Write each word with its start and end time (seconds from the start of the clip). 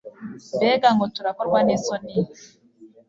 Mbega 0.55 0.87
ngo 0.95 1.05
turakorwa 1.15 1.59
n 1.63 1.69
isoni 1.75 2.13